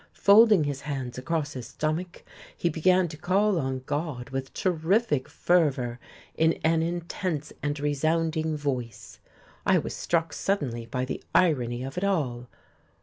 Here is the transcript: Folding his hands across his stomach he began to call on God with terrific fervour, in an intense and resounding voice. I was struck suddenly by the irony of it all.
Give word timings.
Folding 0.15 0.63
his 0.63 0.81
hands 0.81 1.19
across 1.19 1.53
his 1.53 1.67
stomach 1.67 2.23
he 2.57 2.69
began 2.69 3.07
to 3.09 3.17
call 3.17 3.59
on 3.59 3.83
God 3.85 4.31
with 4.31 4.51
terrific 4.51 5.29
fervour, 5.29 5.99
in 6.33 6.53
an 6.63 6.81
intense 6.81 7.53
and 7.61 7.79
resounding 7.79 8.57
voice. 8.57 9.19
I 9.63 9.77
was 9.77 9.95
struck 9.95 10.33
suddenly 10.33 10.87
by 10.87 11.05
the 11.05 11.23
irony 11.35 11.83
of 11.83 11.99
it 11.99 12.03
all. 12.03 12.47